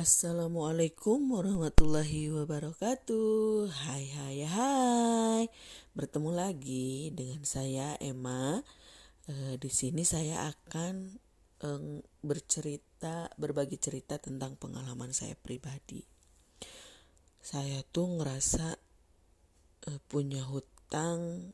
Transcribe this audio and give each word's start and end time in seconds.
Assalamualaikum 0.00 1.28
warahmatullahi 1.28 2.32
wabarakatuh. 2.32 3.68
Hai 3.68 4.08
hai 4.08 4.48
hai. 4.48 5.44
Bertemu 5.92 6.32
lagi 6.32 7.12
dengan 7.12 7.44
saya 7.44 8.00
Emma. 8.00 8.64
E, 9.28 9.60
di 9.60 9.68
sini 9.68 10.00
saya 10.08 10.48
akan 10.48 11.20
e, 11.60 11.68
bercerita, 12.24 13.28
berbagi 13.36 13.76
cerita 13.76 14.16
tentang 14.16 14.56
pengalaman 14.56 15.12
saya 15.12 15.36
pribadi. 15.36 16.00
Saya 17.44 17.84
tuh 17.92 18.24
ngerasa 18.24 18.80
e, 19.84 20.00
punya 20.08 20.48
hutang 20.48 21.52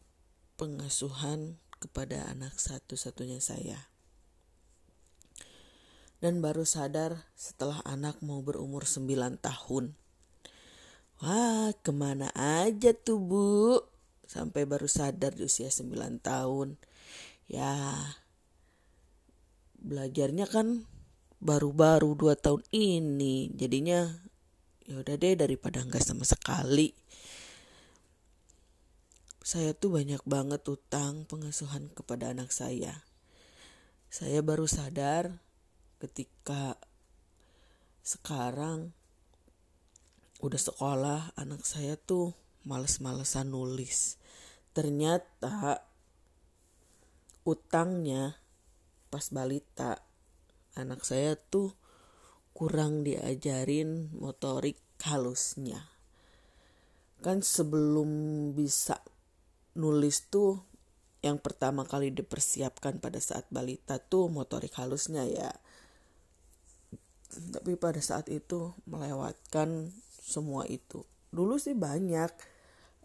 pengasuhan 0.55 1.59
kepada 1.83 2.31
anak 2.31 2.55
satu-satunya 2.63 3.43
saya 3.43 3.96
dan 6.21 6.41
baru 6.41 6.65
sadar 6.65 7.29
setelah 7.37 7.85
anak 7.85 8.21
mau 8.25 8.41
berumur 8.41 8.89
9 8.89 9.37
tahun. 9.37 9.93
Wah, 11.21 11.73
ke 11.81 11.93
mana 11.93 12.29
aja 12.37 12.93
tuh 12.93 13.21
bu? 13.21 13.81
Sampai 14.29 14.69
baru 14.69 14.89
sadar 14.89 15.33
di 15.33 15.49
usia 15.49 15.69
9 15.69 16.21
tahun. 16.21 16.77
Ya, 17.49 17.73
belajarnya 19.81 20.49
kan 20.49 20.85
baru-baru 21.41 22.17
2 22.17 22.37
tahun 22.37 22.63
ini. 22.73 23.53
Jadinya 23.57 24.09
ya 24.87 25.01
udah 25.01 25.15
deh 25.17 25.35
daripada 25.37 25.81
enggak 25.85 26.05
sama 26.05 26.25
sekali. 26.25 26.93
Saya 29.47 29.79
tuh 29.79 29.95
banyak 29.95 30.27
banget 30.27 30.67
utang 30.67 31.23
pengasuhan 31.31 31.87
kepada 31.95 32.35
anak 32.35 32.51
saya. 32.51 33.07
Saya 34.11 34.43
baru 34.43 34.67
sadar 34.67 35.46
ketika 35.97 36.77
sekarang 38.05 38.93
udah 40.45 40.61
sekolah 40.61 41.21
anak 41.35 41.65
saya 41.65 41.97
tuh 41.97 42.37
males-malesan 42.69 43.51
nulis. 43.51 44.21
Ternyata 44.77 45.81
utangnya 47.49 48.37
pas 49.09 49.33
balita 49.33 50.05
anak 50.77 51.07
saya 51.07 51.41
tuh 51.41 51.73
kurang 52.53 53.07
diajarin 53.07 54.13
motorik 54.13 54.77
halusnya. 55.01 55.89
Kan 57.25 57.41
sebelum 57.41 58.11
bisa 58.53 59.01
nulis 59.73 60.29
tuh 60.29 60.61
yang 61.25 61.41
pertama 61.41 61.83
kali 61.89 62.13
dipersiapkan 62.13 63.01
pada 63.01 63.19
saat 63.19 63.49
balita 63.49 63.97
tuh 63.97 64.29
motorik 64.29 64.77
halusnya 64.77 65.25
ya 65.25 65.51
tapi 67.37 67.77
pada 67.77 68.01
saat 68.01 68.27
itu 68.33 68.73
melewatkan 68.89 69.93
semua 70.21 70.67
itu. 70.67 71.07
Dulu 71.31 71.61
sih 71.61 71.77
banyak 71.77 72.31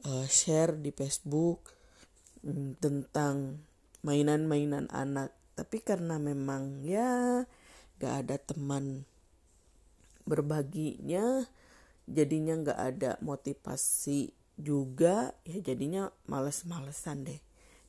uh, 0.07 0.25
share 0.25 0.73
di 0.79 0.89
Facebook 0.89 1.75
um, 2.41 2.73
tentang 2.79 3.61
mainan-mainan 4.01 4.89
anak. 4.89 5.35
Tapi 5.53 5.83
karena 5.83 6.17
memang 6.17 6.81
ya 6.81 7.45
gak 8.01 8.25
ada 8.25 8.41
teman 8.41 9.05
berbaginya 10.25 11.45
jadinya 12.09 12.57
gak 12.65 12.79
ada 12.79 13.11
motivasi 13.21 14.33
juga 14.57 15.37
ya 15.45 15.61
jadinya 15.61 16.09
males-malesan 16.25 17.29
deh. 17.29 17.41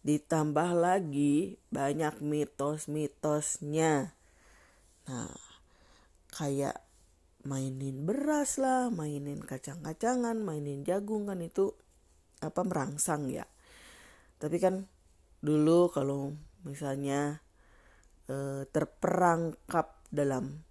Ditambah 0.03 0.75
lagi 0.75 1.57
banyak 1.71 2.19
mitos-mitosnya. 2.21 4.13
Nah 5.07 5.52
kayak 6.33 6.81
mainin 7.45 8.09
beras 8.09 8.57
lah, 8.57 8.89
mainin 8.89 9.43
kacang-kacangan, 9.45 10.41
mainin 10.41 10.83
jagung 10.83 11.29
kan 11.29 11.39
itu 11.45 11.77
apa 12.43 12.65
merangsang 12.65 13.31
ya. 13.31 13.47
Tapi 14.41 14.57
kan 14.59 14.89
dulu 15.43 15.93
kalau 15.93 16.35
misalnya 16.67 17.43
e, 18.27 18.67
terperangkap 18.71 20.03
dalam 20.11 20.63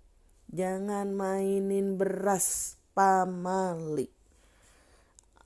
jangan 0.51 1.11
mainin 1.15 1.95
beras 1.95 2.75
pamali. 2.91 4.07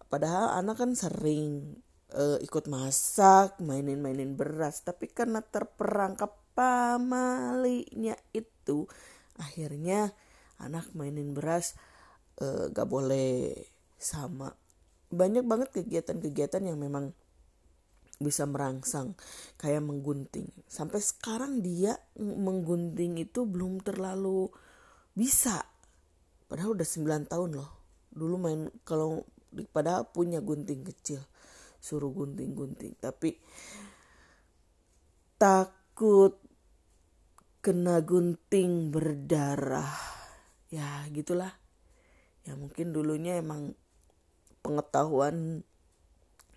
Padahal 0.09 0.61
anak 0.61 0.77
kan 0.81 0.91
sering 0.93 1.81
e, 2.13 2.23
ikut 2.45 2.65
masak, 2.69 3.57
mainin-mainin 3.61 4.37
beras, 4.37 4.85
tapi 4.85 5.09
karena 5.09 5.41
terperangkap 5.41 6.33
pamalinya 6.55 8.15
itu 8.31 8.87
akhirnya 9.39 10.11
anak 10.59 10.91
mainin 10.95 11.35
beras 11.35 11.75
uh, 12.39 12.71
gak 12.71 12.87
boleh 12.87 13.51
sama. 13.99 14.55
Banyak 15.11 15.45
banget 15.45 15.69
kegiatan-kegiatan 15.71 16.63
yang 16.63 16.79
memang 16.79 17.11
bisa 18.19 18.47
merangsang 18.47 19.15
kayak 19.59 19.83
menggunting. 19.83 20.47
Sampai 20.67 21.03
sekarang 21.03 21.59
dia 21.59 21.99
menggunting 22.19 23.19
itu 23.19 23.43
belum 23.43 23.83
terlalu 23.83 24.47
bisa. 25.11 25.63
Padahal 26.47 26.79
udah 26.79 26.87
9 26.87 27.31
tahun 27.31 27.49
loh. 27.59 27.71
Dulu 28.15 28.35
main 28.39 28.71
kalau 28.87 29.27
padahal 29.75 30.07
punya 30.11 30.39
gunting 30.39 30.83
kecil 30.87 31.19
suruh 31.83 32.09
gunting-gunting. 32.09 32.95
Tapi 32.97 33.35
takut 35.35 36.39
kena 37.65 37.97
gunting 38.05 38.93
berdarah. 38.93 39.89
Ya 40.69 41.01
gitulah. 41.09 41.49
Ya 42.45 42.53
mungkin 42.53 42.93
dulunya 42.93 43.41
emang 43.41 43.73
pengetahuan 44.61 45.65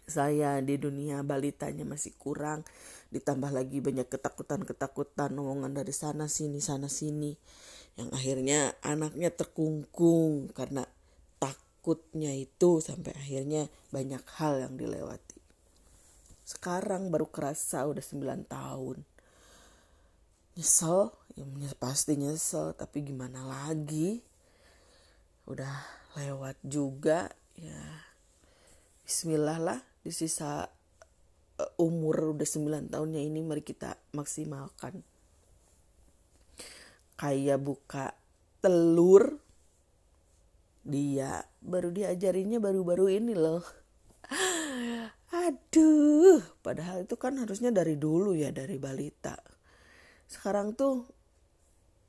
saya 0.05 0.61
di 0.61 0.77
dunia 0.77 1.25
balitanya 1.25 1.89
masih 1.89 2.13
kurang. 2.21 2.69
Ditambah 3.09 3.49
lagi 3.49 3.81
banyak 3.81 4.05
ketakutan-ketakutan 4.05 5.33
omongan 5.33 5.81
dari 5.81 5.97
sana 5.97 6.29
sini 6.29 6.61
sana 6.61 6.93
sini. 6.93 7.33
Yang 7.97 8.09
akhirnya 8.13 8.77
anaknya 8.85 9.33
terkungkung 9.33 10.53
karena 10.53 10.85
takutnya 11.41 12.37
itu 12.37 12.85
sampai 12.85 13.17
akhirnya 13.17 13.73
banyak 13.89 14.21
hal 14.37 14.61
yang 14.61 14.77
dilewati. 14.77 15.41
Sekarang 16.45 17.09
baru 17.09 17.33
kerasa 17.33 17.89
udah 17.89 18.05
9 18.05 18.45
tahun 18.45 19.18
nyesel 20.59 21.15
ya 21.39 21.71
pasti 21.79 22.19
nyesel 22.19 22.75
tapi 22.75 23.07
gimana 23.07 23.47
lagi? 23.47 24.27
Udah 25.47 25.71
lewat 26.19 26.59
juga 26.67 27.31
ya. 27.55 27.79
Bismillah 29.07 29.59
lah 29.63 29.79
di 30.03 30.11
sisa 30.11 30.67
uh, 31.63 31.73
umur 31.79 32.35
udah 32.35 32.43
9 32.43 32.91
tahunnya 32.91 33.23
ini 33.23 33.39
mari 33.47 33.63
kita 33.63 33.95
maksimalkan. 34.11 35.07
Kayak 37.15 37.63
buka 37.63 38.19
telur 38.59 39.39
dia 40.83 41.47
baru 41.63 41.95
diajarinya 41.95 42.59
baru-baru 42.59 43.15
ini 43.15 43.39
loh. 43.39 43.63
Aduh 45.47 46.43
padahal 46.67 47.07
itu 47.07 47.15
kan 47.15 47.39
harusnya 47.39 47.71
dari 47.71 47.95
dulu 47.95 48.35
ya 48.35 48.51
dari 48.51 48.75
balita 48.75 49.39
sekarang 50.29 50.77
tuh 50.77 51.09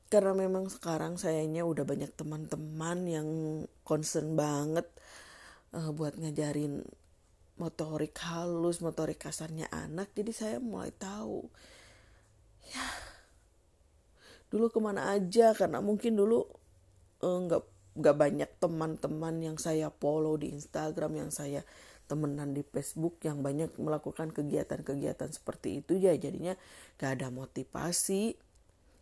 karena 0.09 0.35
memang 0.35 0.68
sekarang 0.68 1.16
sayanya 1.16 1.63
udah 1.63 1.85
banyak 1.85 2.12
teman-teman 2.18 3.00
yang 3.06 3.30
concern 3.85 4.34
banget 4.34 4.90
uh, 5.72 5.94
buat 5.94 6.18
ngajarin 6.18 6.81
motorik 7.59 8.16
halus, 8.24 8.80
motorik 8.80 9.19
kasarnya 9.19 9.68
anak. 9.69 10.09
Jadi 10.16 10.31
saya 10.31 10.57
mulai 10.57 10.96
tahu. 10.96 11.46
Ya, 12.72 12.88
dulu 14.50 14.72
ke 14.72 14.80
mana 14.81 15.13
aja 15.13 15.53
karena 15.53 15.84
mungkin 15.84 16.18
dulu 16.18 16.47
eh, 17.21 17.38
nggak 17.45 17.62
uh, 17.62 17.69
nggak 18.00 18.16
banyak 18.16 18.50
teman-teman 18.63 19.36
yang 19.44 19.57
saya 19.60 19.92
follow 19.92 20.39
di 20.39 20.56
Instagram 20.56 21.19
yang 21.19 21.31
saya 21.33 21.62
temenan 22.09 22.57
di 22.57 22.65
Facebook 22.65 23.21
yang 23.21 23.45
banyak 23.45 23.77
melakukan 23.77 24.33
kegiatan-kegiatan 24.33 25.29
seperti 25.29 25.85
itu 25.85 26.01
ya 26.01 26.17
jadinya 26.17 26.57
gak 26.97 27.21
ada 27.21 27.29
motivasi. 27.29 28.33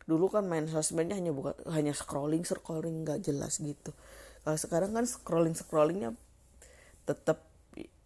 Dulu 0.04 0.28
kan 0.28 0.44
main 0.52 0.68
sosmednya 0.68 1.16
hanya 1.16 1.32
bukan 1.32 1.56
hanya 1.72 1.96
scrolling 1.96 2.44
scrolling 2.44 3.08
gak 3.08 3.24
jelas 3.24 3.64
gitu. 3.64 3.96
Kalau 4.44 4.60
sekarang 4.60 4.92
kan 4.92 5.08
scrolling 5.08 5.56
scrollingnya 5.56 6.12
tetap 7.08 7.48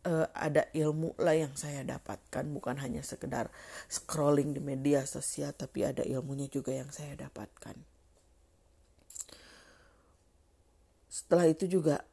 uh, 0.05 0.29
ada 0.37 0.69
ilmu 0.77 1.17
lah 1.17 1.33
yang 1.33 1.53
saya 1.57 1.81
dapatkan. 1.81 2.45
Bukan 2.53 2.77
hanya 2.77 3.01
sekedar 3.01 3.49
scrolling 3.89 4.53
di 4.53 4.61
media 4.61 5.01
sosial 5.09 5.57
tapi 5.57 5.81
ada 5.81 6.05
ilmunya 6.05 6.45
juga 6.45 6.77
yang 6.77 6.93
saya 6.93 7.17
dapatkan. 7.17 7.73
Setelah 11.11 11.49
itu 11.49 11.67
juga 11.67 12.07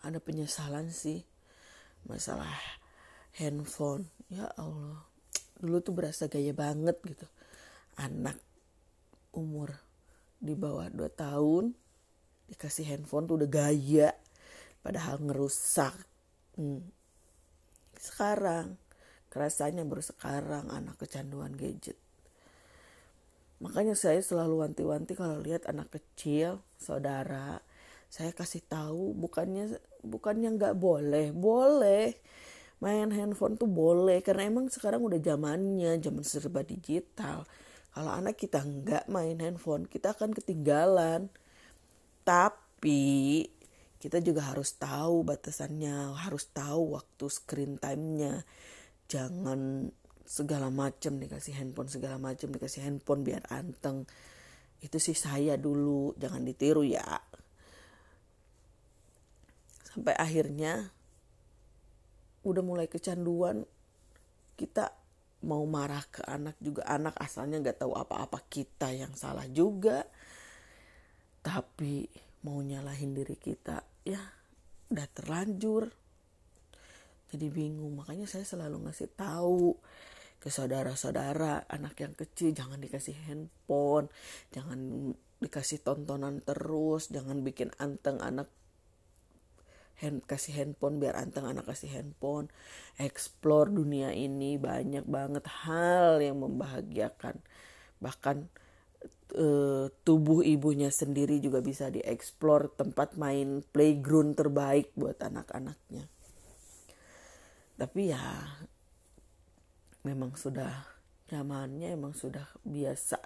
ada 0.00 0.18
penyesalan 0.20 0.92
sih. 0.92 1.24
Masalah 2.08 2.48
handphone. 3.36 4.08
Ya 4.32 4.48
Allah. 4.56 5.04
Dulu 5.60 5.76
tuh 5.84 5.92
berasa 5.92 6.26
gaya 6.26 6.56
banget 6.56 6.96
gitu. 7.04 7.28
Anak 8.00 8.40
umur 9.36 9.76
di 10.40 10.56
bawah 10.56 10.88
2 10.88 11.04
tahun 11.12 11.76
dikasih 12.50 12.88
handphone 12.90 13.28
tuh 13.30 13.36
udah 13.38 13.50
gaya 13.50 14.10
padahal 14.82 15.20
ngerusak. 15.22 15.94
Hmm. 16.58 16.82
sekarang 18.00 18.74
kerasanya 19.30 19.86
baru 19.86 20.02
sekarang 20.02 20.72
anak 20.72 20.98
kecanduan 20.98 21.54
gadget. 21.54 21.96
Makanya 23.60 23.92
saya 23.92 24.18
selalu 24.24 24.64
wanti-wanti 24.64 25.14
kalau 25.14 25.38
lihat 25.38 25.68
anak 25.68 25.92
kecil 25.92 26.64
saudara 26.80 27.60
saya 28.10 28.34
kasih 28.34 28.66
tahu 28.66 29.14
bukannya 29.14 29.78
bukannya 30.02 30.58
nggak 30.58 30.74
boleh 30.74 31.30
boleh. 31.30 32.18
Main 32.82 33.14
handphone 33.14 33.54
tuh 33.54 33.70
boleh 33.70 34.18
karena 34.24 34.50
emang 34.50 34.66
sekarang 34.66 35.06
udah 35.06 35.22
zamannya 35.22 36.00
zaman 36.02 36.24
serba 36.26 36.66
digital. 36.66 37.46
Kalau 37.94 38.10
anak 38.10 38.34
kita 38.34 38.66
nggak 38.66 39.06
main 39.06 39.38
handphone 39.38 39.86
kita 39.86 40.10
akan 40.18 40.34
ketinggalan. 40.34 41.30
Tapi 42.26 43.46
kita 44.00 44.18
juga 44.18 44.50
harus 44.50 44.74
tahu 44.74 45.22
batasannya 45.22 46.10
harus 46.18 46.50
tahu 46.50 46.98
waktu 46.98 47.24
screen 47.30 47.78
time-nya. 47.78 48.42
Jangan 49.06 49.86
segala 50.26 50.66
macam 50.72 51.20
dikasih 51.20 51.62
handphone 51.62 51.86
segala 51.86 52.18
macam 52.18 52.50
dikasih 52.50 52.90
handphone 52.90 53.22
biar 53.22 53.46
anteng. 53.54 54.02
Itu 54.82 54.98
sih 54.98 55.14
saya 55.14 55.54
dulu 55.60 56.18
jangan 56.18 56.42
ditiru 56.42 56.82
ya 56.82 57.29
sampai 59.90 60.14
akhirnya 60.14 60.94
udah 62.46 62.62
mulai 62.64 62.86
kecanduan. 62.86 63.66
Kita 64.56 64.92
mau 65.44 65.64
marah 65.66 66.04
ke 66.08 66.22
anak 66.24 66.56
juga. 66.62 66.86
Anak 66.86 67.16
asalnya 67.18 67.60
nggak 67.60 67.84
tahu 67.84 67.92
apa-apa. 67.96 68.40
Kita 68.46 68.94
yang 68.94 69.12
salah 69.18 69.48
juga. 69.50 70.06
Tapi 71.40 72.06
mau 72.46 72.60
nyalahin 72.60 73.12
diri 73.12 73.36
kita 73.36 73.82
ya 74.06 74.20
udah 74.88 75.08
terlanjur. 75.12 75.90
Jadi 77.30 77.46
bingung. 77.50 77.98
Makanya 77.98 78.26
saya 78.30 78.44
selalu 78.46 78.88
ngasih 78.88 79.10
tahu 79.16 79.76
ke 80.40 80.48
saudara-saudara 80.48 81.68
anak 81.68 82.00
yang 82.00 82.16
kecil 82.16 82.56
jangan 82.56 82.80
dikasih 82.80 83.12
handphone 83.28 84.08
jangan 84.48 85.12
dikasih 85.36 85.84
tontonan 85.84 86.40
terus 86.40 87.12
jangan 87.12 87.44
bikin 87.44 87.68
anteng 87.76 88.16
anak 88.24 88.48
hand, 90.00 90.24
kasih 90.24 90.56
handphone 90.56 90.98
biar 90.98 91.14
anteng 91.16 91.44
anak 91.44 91.68
kasih 91.68 91.92
handphone. 91.92 92.48
Explore 92.96 93.68
dunia 93.70 94.10
ini 94.16 94.56
banyak 94.56 95.04
banget 95.04 95.44
hal 95.46 96.24
yang 96.24 96.40
membahagiakan. 96.40 97.38
Bahkan 98.00 98.36
e, 99.36 99.46
tubuh 100.02 100.40
ibunya 100.40 100.88
sendiri 100.88 101.38
juga 101.38 101.60
bisa 101.60 101.92
dieksplor 101.92 102.72
tempat 102.74 103.20
main 103.20 103.60
playground 103.70 104.40
terbaik 104.40 104.90
buat 104.96 105.20
anak-anaknya. 105.20 106.08
Tapi 107.76 108.12
ya 108.12 108.24
memang 110.04 110.36
sudah 110.36 111.00
zamannya 111.28 111.94
emang 111.94 112.16
sudah 112.16 112.48
biasa 112.64 113.20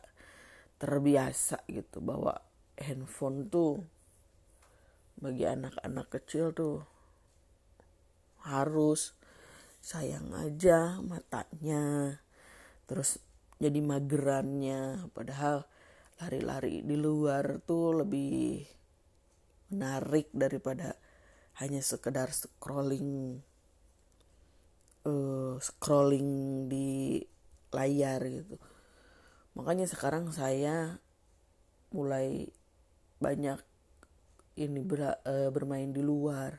terbiasa 0.76 1.65
gitu 1.71 2.03
bahwa 2.03 2.35
handphone 2.76 3.47
tuh 3.49 3.94
bagi 5.19 5.46
anak-anak 5.46 6.06
kecil 6.11 6.50
tuh 6.50 6.82
harus 8.44 9.16
sayang 9.81 10.32
aja 10.37 11.00
matanya 11.00 12.16
terus 12.84 13.20
jadi 13.58 13.81
magerannya. 13.81 15.08
Padahal 15.14 15.64
lari-lari 16.20 16.84
di 16.84 16.96
luar 16.99 17.64
tuh 17.64 18.05
lebih 18.05 18.66
menarik 19.72 20.31
daripada 20.31 20.94
hanya 21.58 21.81
sekedar 21.81 22.31
scrolling 22.31 23.40
uh, 25.06 25.56
scrolling 25.58 26.66
di 26.69 27.22
layar 27.70 28.20
gitu. 28.26 28.56
Makanya 29.55 29.87
sekarang 29.87 30.34
saya 30.34 30.99
mulai 31.94 32.50
banyak 33.22 33.62
ini 34.55 34.81
ber, 34.83 35.19
uh, 35.25 35.51
bermain 35.51 35.91
di 35.91 36.03
luar. 36.03 36.55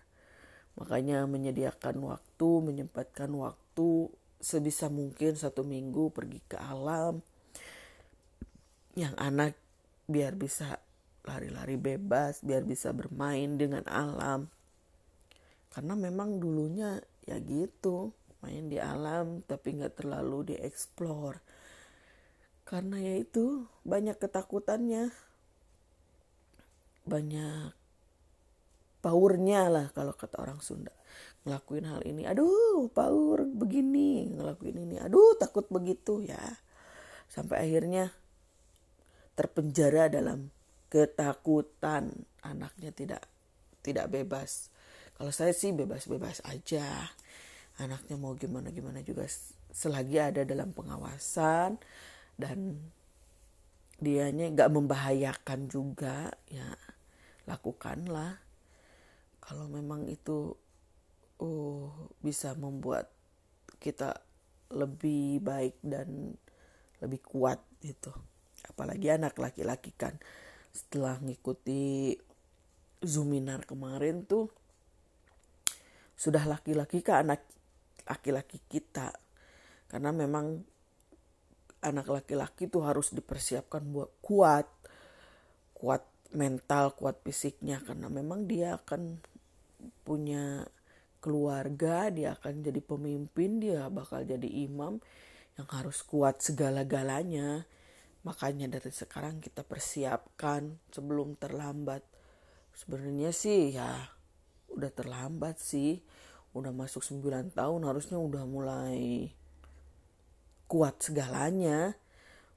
Makanya 0.76 1.24
menyediakan 1.24 1.96
waktu 2.04 2.50
menyempatkan 2.60 3.32
waktu 3.32 4.12
sebisa 4.44 4.92
mungkin 4.92 5.40
satu 5.40 5.64
minggu 5.64 6.12
pergi 6.12 6.40
ke 6.44 6.60
alam. 6.60 7.24
Yang 8.96 9.16
anak 9.16 9.54
biar 10.06 10.36
bisa 10.36 10.80
lari-lari 11.26 11.76
bebas 11.76 12.46
biar 12.46 12.62
bisa 12.68 12.94
bermain 12.94 13.58
dengan 13.58 13.88
alam. 13.90 14.52
Karena 15.74 15.98
memang 15.98 16.40
dulunya 16.40 17.02
ya 17.26 17.42
gitu 17.42 18.14
main 18.46 18.70
di 18.70 18.78
alam 18.78 19.42
tapi 19.48 19.80
nggak 19.80 20.04
terlalu 20.04 20.54
dieksplor. 20.54 21.42
Karena 22.66 22.98
ya 23.02 23.16
itu 23.18 23.66
banyak 23.86 24.18
ketakutannya. 24.18 25.14
Banyak 27.06 27.85
powernya 29.06 29.70
lah 29.70 29.88
kalau 29.94 30.18
kata 30.18 30.42
orang 30.42 30.58
Sunda. 30.66 30.90
Ngelakuin 31.46 31.86
hal 31.86 32.02
ini 32.10 32.26
aduh 32.26 32.90
power 32.90 33.46
begini 33.46 34.34
ngelakuin 34.34 34.82
ini 34.82 34.98
aduh 34.98 35.38
takut 35.38 35.70
begitu 35.70 36.26
ya. 36.26 36.42
Sampai 37.30 37.70
akhirnya 37.70 38.10
terpenjara 39.38 40.10
dalam 40.10 40.50
ketakutan. 40.90 42.26
Anaknya 42.42 42.90
tidak 42.90 43.22
tidak 43.86 44.10
bebas. 44.10 44.74
Kalau 45.14 45.30
saya 45.30 45.54
sih 45.54 45.70
bebas-bebas 45.70 46.42
aja. 46.50 47.14
Anaknya 47.78 48.18
mau 48.18 48.34
gimana 48.34 48.74
gimana 48.74 49.06
juga 49.06 49.30
selagi 49.70 50.18
ada 50.18 50.42
dalam 50.48 50.74
pengawasan 50.74 51.78
dan 52.40 52.80
dianya 54.00 54.48
nggak 54.52 54.72
membahayakan 54.72 55.68
juga 55.68 56.32
ya 56.48 56.72
lakukanlah 57.44 58.45
kalau 59.46 59.70
memang 59.70 60.10
itu 60.10 60.58
uh, 61.42 61.86
bisa 62.22 62.58
membuat 62.58 63.14
kita 63.78 64.18
lebih 64.74 65.38
baik 65.46 65.78
dan 65.86 66.34
lebih 66.98 67.22
kuat 67.22 67.62
gitu. 67.86 68.10
Apalagi 68.66 69.14
anak 69.14 69.38
laki-laki 69.38 69.94
kan 69.94 70.18
setelah 70.74 71.22
ngikuti 71.22 72.18
zoominar 73.06 73.64
kemarin 73.64 74.26
tuh 74.26 74.50
sudah 76.18 76.44
laki-laki 76.50 77.06
ke 77.06 77.14
anak 77.14 77.46
laki-laki 78.10 78.58
kita. 78.66 79.14
Karena 79.86 80.10
memang 80.10 80.66
anak 81.86 82.10
laki-laki 82.10 82.66
tuh 82.66 82.82
harus 82.82 83.14
dipersiapkan 83.14 83.86
buat 83.86 84.10
kuat 84.26 84.66
kuat 85.78 86.02
mental 86.34 86.98
kuat 86.98 87.22
fisiknya. 87.22 87.78
Karena 87.86 88.10
memang 88.10 88.50
dia 88.50 88.82
akan 88.82 89.22
punya 90.06 90.66
keluarga, 91.26 92.14
dia 92.14 92.38
akan 92.38 92.62
jadi 92.62 92.82
pemimpin, 92.86 93.58
dia 93.58 93.90
bakal 93.90 94.22
jadi 94.22 94.46
imam 94.46 95.02
yang 95.58 95.68
harus 95.74 96.06
kuat 96.06 96.44
segala-galanya. 96.44 97.66
Makanya 98.22 98.70
dari 98.70 98.94
sekarang 98.94 99.42
kita 99.42 99.66
persiapkan 99.66 100.78
sebelum 100.94 101.34
terlambat. 101.38 102.06
Sebenarnya 102.76 103.34
sih 103.34 103.74
ya 103.74 104.06
udah 104.70 104.92
terlambat 104.94 105.58
sih. 105.58 106.02
Udah 106.56 106.72
masuk 106.72 107.02
9 107.02 107.52
tahun 107.58 107.82
harusnya 107.84 108.22
udah 108.22 108.44
mulai 108.46 109.30
kuat 110.70 111.02
segalanya. 111.02 111.98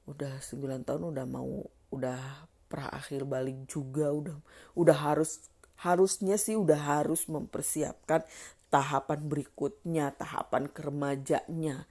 Udah 0.09 0.41
9 0.41 0.85
tahun 0.85 1.03
udah 1.09 1.27
mau 1.29 1.69
udah 1.89 2.49
pra 2.69 2.93
akhir 2.93 3.25
balik 3.25 3.65
juga 3.65 4.13
udah 4.13 4.37
udah 4.77 4.97
harus 4.97 5.49
harusnya 5.79 6.35
sih 6.35 6.59
udah 6.59 6.99
harus 6.99 7.31
mempersiapkan 7.31 8.27
tahapan 8.69 9.21
berikutnya, 9.25 10.13
tahapan 10.13 10.69
keremajanya, 10.69 11.89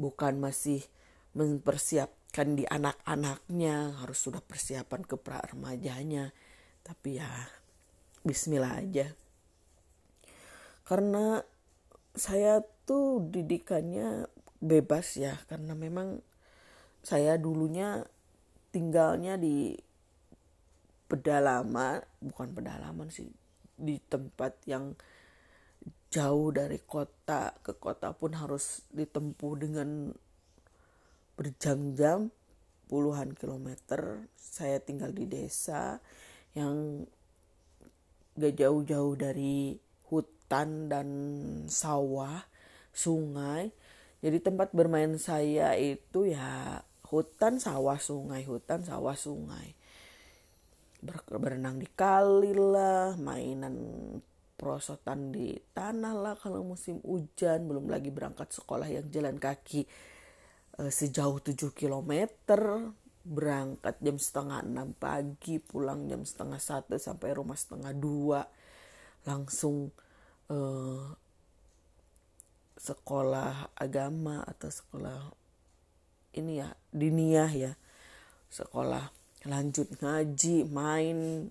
bukan 0.00 0.40
masih 0.40 0.80
mempersiapkan 1.36 2.56
di 2.56 2.64
anak-anaknya, 2.64 4.00
harus 4.00 4.18
sudah 4.22 4.40
persiapan 4.40 5.02
ke 5.04 5.18
pra 5.18 5.42
remajanya. 5.44 6.32
Tapi 6.86 7.20
ya 7.20 7.28
bismillah 8.24 8.80
aja. 8.80 9.12
Karena 10.84 11.40
saya 12.14 12.62
tuh 12.84 13.24
didikannya 13.28 14.30
bebas 14.62 15.18
ya, 15.18 15.36
karena 15.50 15.76
memang 15.76 16.22
saya 17.04 17.36
dulunya 17.36 18.04
tinggalnya 18.72 19.36
di 19.36 19.76
pedalaman 21.04 22.00
bukan 22.20 22.56
pedalaman 22.56 23.08
sih 23.12 23.28
di 23.74 24.00
tempat 24.00 24.56
yang 24.64 24.94
jauh 26.08 26.54
dari 26.54 26.78
kota 26.78 27.58
ke 27.58 27.74
kota 27.74 28.14
pun 28.14 28.38
harus 28.38 28.86
ditempuh 28.94 29.54
dengan 29.58 30.14
berjam-jam 31.34 32.30
puluhan 32.86 33.34
kilometer. 33.34 34.30
Saya 34.38 34.78
tinggal 34.78 35.10
di 35.10 35.26
desa 35.26 35.98
yang 36.54 37.02
gak 38.38 38.54
jauh-jauh 38.54 39.18
dari 39.18 39.74
hutan 40.06 40.86
dan 40.86 41.08
sawah 41.66 42.46
sungai. 42.94 43.74
Jadi 44.22 44.38
tempat 44.38 44.70
bermain 44.70 45.18
saya 45.18 45.74
itu 45.74 46.30
ya 46.30 46.80
hutan 47.10 47.58
sawah 47.58 47.98
sungai 47.98 48.46
hutan 48.46 48.86
sawah 48.86 49.18
sungai 49.18 49.76
berenang 51.04 51.76
di 51.76 51.88
kali 51.92 52.56
lah 52.56 53.16
mainan 53.20 53.76
perosotan 54.54 55.34
di 55.34 55.52
tanah 55.74 56.14
lah 56.14 56.34
kalau 56.38 56.64
musim 56.64 57.02
hujan 57.04 57.66
belum 57.68 57.90
lagi 57.90 58.08
berangkat 58.08 58.54
sekolah 58.54 58.88
yang 58.88 59.06
jalan 59.10 59.36
kaki 59.36 59.84
e, 60.78 60.82
sejauh 60.88 61.42
7 61.42 61.74
km 61.74 62.12
berangkat 63.24 63.96
jam 64.04 64.16
setengah 64.20 64.62
enam 64.62 64.92
pagi 64.96 65.60
pulang 65.60 66.06
jam 66.08 66.22
setengah 66.22 66.60
satu 66.60 66.96
sampai 66.96 67.34
rumah 67.34 67.56
setengah 67.58 67.92
dua 67.92 68.46
langsung 69.26 69.90
e, 70.48 70.58
sekolah 72.78 73.74
agama 73.74 74.44
atau 74.44 74.70
sekolah 74.70 75.18
ini 76.36 76.60
ya 76.60 76.68
diniah 76.92 77.50
ya 77.50 77.72
sekolah 78.52 79.23
lanjut 79.44 79.88
ngaji 80.00 80.64
main 80.68 81.48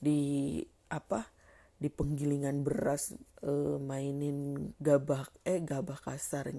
di 0.00 0.20
apa 0.88 1.28
di 1.76 1.88
penggilingan 1.92 2.62
beras 2.62 3.12
uh, 3.44 3.76
mainin 3.76 4.70
gabah 4.78 5.26
eh 5.44 5.60
gabah 5.60 5.98
kasar 5.98 6.52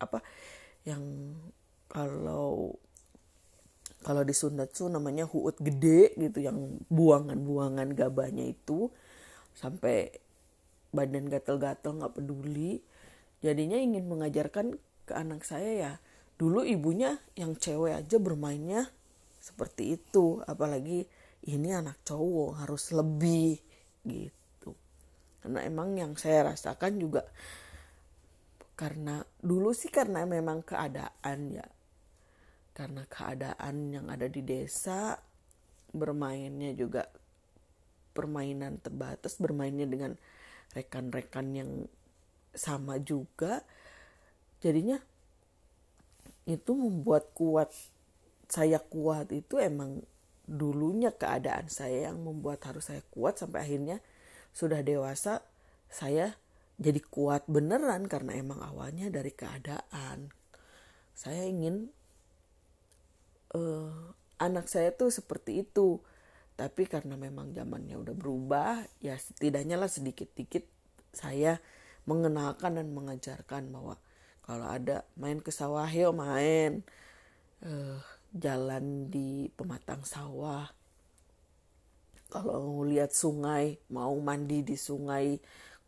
apa 0.00 0.20
yang 0.84 1.34
kalau 1.90 2.74
kalau 4.00 4.22
di 4.24 4.32
Sunda 4.32 4.64
tuh 4.64 4.88
namanya 4.88 5.28
huut 5.28 5.60
gede 5.60 6.16
gitu 6.16 6.40
yang 6.40 6.80
buangan-buangan 6.88 7.92
gabahnya 7.92 8.48
itu 8.48 8.88
sampai 9.52 10.08
badan 10.88 11.28
gatel-gatel 11.28 12.00
nggak 12.00 12.16
peduli. 12.16 12.80
Jadinya 13.44 13.76
ingin 13.76 14.08
mengajarkan 14.08 14.80
ke 15.04 15.12
anak 15.12 15.44
saya 15.44 15.70
ya 15.76 15.92
dulu 16.40 16.64
ibunya 16.64 17.20
yang 17.36 17.52
cewek 17.52 17.92
aja 17.92 18.16
bermainnya 18.16 18.88
seperti 19.40 19.96
itu. 19.96 20.44
Apalagi 20.44 21.08
ini 21.48 21.68
anak 21.72 22.04
cowok 22.04 22.62
harus 22.62 22.92
lebih 22.92 23.56
gitu. 24.04 24.76
Karena 25.40 25.64
emang 25.64 25.96
yang 25.96 26.12
saya 26.20 26.52
rasakan 26.52 27.00
juga 27.00 27.24
karena 28.76 29.20
dulu 29.40 29.76
sih 29.76 29.92
karena 29.92 30.24
memang 30.28 30.60
keadaan 30.64 31.38
ya. 31.50 31.66
Karena 32.76 33.04
keadaan 33.08 33.92
yang 33.92 34.06
ada 34.08 34.28
di 34.28 34.40
desa 34.44 35.16
bermainnya 35.90 36.70
juga 36.76 37.04
permainan 38.14 38.78
terbatas 38.78 39.38
bermainnya 39.40 39.86
dengan 39.86 40.12
rekan-rekan 40.70 41.46
yang 41.54 41.70
sama 42.54 42.98
juga 42.98 43.62
jadinya 44.58 44.98
itu 46.46 46.72
membuat 46.74 47.30
kuat 47.34 47.70
saya 48.50 48.82
kuat 48.82 49.30
itu 49.30 49.62
emang 49.62 50.02
dulunya 50.50 51.14
keadaan 51.14 51.70
saya 51.70 52.10
yang 52.10 52.18
membuat 52.26 52.66
harus 52.66 52.90
saya 52.90 53.06
kuat 53.14 53.38
sampai 53.38 53.62
akhirnya 53.62 54.02
sudah 54.50 54.82
dewasa 54.82 55.46
saya 55.86 56.34
jadi 56.80 56.98
kuat 56.98 57.44
beneran 57.44 58.08
karena 58.08 58.40
emang 58.40 58.64
awalnya 58.64 59.12
dari 59.12 59.30
keadaan. 59.30 60.32
Saya 61.12 61.44
ingin 61.44 61.92
uh, 63.52 64.16
anak 64.40 64.64
saya 64.66 64.88
tuh 64.96 65.12
seperti 65.12 65.60
itu. 65.60 66.00
Tapi 66.56 66.88
karena 66.88 67.20
memang 67.20 67.52
zamannya 67.52 68.00
udah 68.00 68.16
berubah 68.16 68.84
ya 69.00 69.16
setidaknya 69.16 69.80
lah 69.80 69.88
sedikit-dikit 69.88 70.64
saya 71.12 71.60
mengenalkan 72.04 72.76
dan 72.76 72.92
mengajarkan 72.92 73.72
bahwa 73.72 73.96
kalau 74.44 74.68
ada 74.68 75.04
main 75.20 75.40
ke 75.44 75.52
sawah 75.52 75.88
yuk 75.88 76.16
main. 76.16 76.80
Uh, 77.60 78.00
jalan 78.34 79.10
di 79.10 79.50
pematang 79.50 80.06
sawah. 80.06 80.70
Kalau 82.30 82.86
lihat 82.86 83.10
sungai 83.10 83.74
mau 83.90 84.14
mandi 84.22 84.62
di 84.62 84.78
sungai 84.78 85.34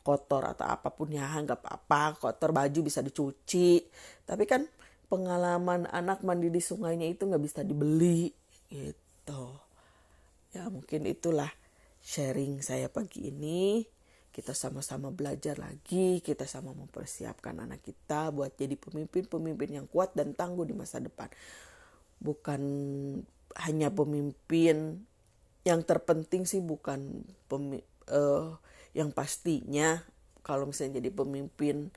kotor 0.03 0.51
atau 0.51 0.67
apa 0.67 0.91
pun 0.91 1.15
ya 1.15 1.31
nggak 1.31 1.63
apa-apa 1.63 2.19
kotor 2.19 2.51
baju 2.51 2.81
bisa 2.83 2.99
dicuci. 2.99 3.87
Tapi 4.27 4.45
kan 4.51 4.67
pengalaman 5.07 5.87
anak 5.87 6.27
mandi 6.27 6.51
di 6.51 6.59
sungainya 6.59 7.07
itu 7.07 7.31
nggak 7.31 7.43
bisa 7.43 7.63
dibeli 7.63 8.35
gitu. 8.67 9.55
Ya 10.51 10.67
mungkin 10.67 11.07
itulah 11.07 11.51
sharing 12.03 12.59
saya 12.59 12.91
pagi 12.91 13.31
ini. 13.31 13.87
Kita 14.33 14.57
sama-sama 14.57 15.13
belajar 15.13 15.61
lagi 15.61 16.25
kita 16.25 16.49
sama 16.49 16.73
mempersiapkan 16.73 17.53
anak 17.53 17.85
kita 17.85 18.33
buat 18.33 18.57
jadi 18.57 18.81
pemimpin-pemimpin 18.81 19.77
yang 19.77 19.87
kuat 19.87 20.17
dan 20.17 20.33
tangguh 20.33 20.65
di 20.65 20.73
masa 20.73 21.05
depan 21.05 21.29
bukan 22.23 22.63
hanya 23.59 23.91
pemimpin. 23.91 25.05
Yang 25.63 25.81
terpenting 25.87 26.43
sih 26.43 26.59
bukan 26.59 27.23
pemi, 27.47 27.79
uh, 28.11 28.59
yang 28.99 29.15
pastinya 29.15 30.03
kalau 30.43 30.67
misalnya 30.67 30.99
jadi 30.99 31.15
pemimpin 31.15 31.95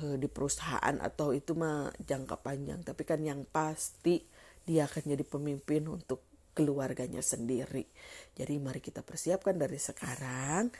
uh, 0.00 0.16
di 0.16 0.28
perusahaan 0.32 0.96
atau 1.00 1.36
itu 1.36 1.52
mah 1.52 1.92
jangka 2.00 2.40
panjang. 2.40 2.80
Tapi 2.80 3.02
kan 3.04 3.20
yang 3.20 3.44
pasti 3.44 4.24
dia 4.64 4.88
akan 4.88 5.12
jadi 5.12 5.24
pemimpin 5.28 5.84
untuk 5.92 6.24
keluarganya 6.56 7.20
sendiri. 7.20 7.84
Jadi 8.32 8.56
mari 8.56 8.80
kita 8.80 9.04
persiapkan 9.04 9.60
dari 9.60 9.76
sekarang 9.76 10.72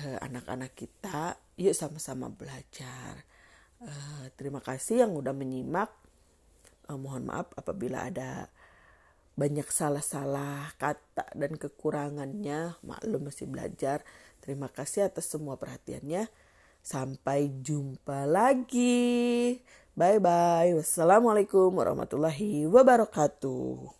uh, 0.00 0.18
anak-anak 0.24 0.72
kita 0.72 1.36
yuk 1.60 1.76
sama-sama 1.76 2.32
belajar. 2.32 3.20
Uh, 3.80 4.32
terima 4.40 4.64
kasih 4.64 5.04
yang 5.04 5.12
udah 5.12 5.36
menyimak 5.36 5.92
uh, 6.90 6.98
mohon 6.98 7.30
maaf 7.30 7.54
apabila 7.54 8.10
ada 8.10 8.50
banyak 9.38 9.70
salah-salah 9.70 10.74
kata 10.76 11.30
dan 11.38 11.54
kekurangannya. 11.54 12.74
Maklum 12.82 13.30
masih 13.30 13.46
belajar. 13.46 14.02
Terima 14.42 14.66
kasih 14.66 15.06
atas 15.06 15.30
semua 15.30 15.54
perhatiannya. 15.54 16.26
Sampai 16.82 17.48
jumpa 17.62 18.26
lagi. 18.26 19.62
Bye 19.94 20.22
bye 20.22 20.72
wassalamualaikum 20.78 21.74
warahmatullahi 21.76 22.64
wabarakatuh 22.70 23.99